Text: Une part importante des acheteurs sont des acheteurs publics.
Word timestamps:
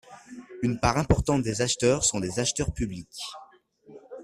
Une 0.63 0.79
part 0.79 0.97
importante 0.97 1.43
des 1.43 1.61
acheteurs 1.61 2.03
sont 2.03 2.19
des 2.19 2.39
acheteurs 2.39 2.73
publics. 2.73 3.21